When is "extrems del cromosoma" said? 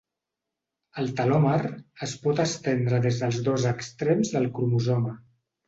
3.75-5.17